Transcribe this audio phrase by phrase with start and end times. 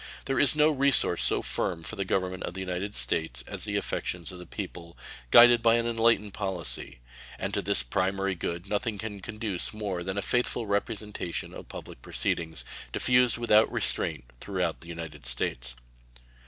[0.25, 3.75] There is no resource so firm for the Government of the United States as the
[3.75, 4.97] affections of the people,
[5.29, 7.01] guided by an enlightened policy;
[7.37, 12.01] and to this primary good nothing can conduce more than a faithful representation of public
[12.01, 15.75] proceedings, diffused without restraint throughout the United States.